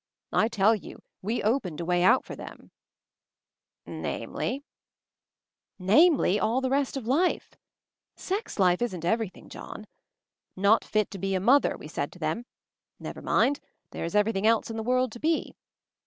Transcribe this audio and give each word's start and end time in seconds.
I 0.33 0.47
tell 0.47 0.73
you 0.73 1.03
we 1.21 1.43
opened 1.43 1.79
a 1.79 1.85
way 1.85 2.01
out 2.01 2.25
for 2.25 2.35
them 2.35 2.71
1" 3.83 4.01
"Namely 4.01 4.63
?"*—. 5.25 5.41
"Namely 5.91 6.39
all 6.39 6.59
the 6.59 6.71
rest 6.71 6.97
of 6.97 7.05
life! 7.05 7.53
Sex 8.15 8.57
life 8.57 8.81
* 8.81 8.81
isn't 8.81 9.05
everything, 9.05 9.47
John. 9.47 9.85
Not 10.55 10.83
fit 10.83 11.11
to 11.11 11.19
be 11.19 11.35
a 11.35 11.39
mother, 11.39 11.77
we 11.77 11.87
said 11.87 12.11
to 12.13 12.17
them; 12.19 12.47
never 12.99 13.21
mind— 13.21 13.59
there 13.91 14.03
is 14.03 14.15
everything 14.15 14.47
else 14.47 14.71
in 14.71 14.75
the 14.75 14.81
world 14.81 15.11
to 15.11 15.19
be. 15.19 15.55